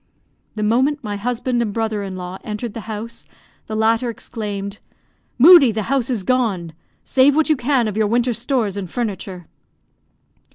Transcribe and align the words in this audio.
The 0.55 0.63
moment 0.63 1.03
my 1.03 1.15
husband 1.15 1.61
and 1.61 1.71
brother 1.71 2.01
in 2.01 2.15
law 2.15 2.39
entered 2.43 2.73
the 2.73 2.89
house, 2.89 3.27
the 3.67 3.75
latter 3.75 4.09
exclaimed, 4.09 4.79
"Moodie, 5.37 5.71
the 5.71 5.83
house 5.93 6.09
is 6.09 6.23
gone; 6.23 6.73
save 7.03 7.35
what 7.35 7.49
you 7.49 7.55
can 7.55 7.87
of 7.87 7.95
your 7.95 8.07
winter 8.07 8.33
stores 8.33 8.77
and 8.77 8.89
furniture." 8.89 9.45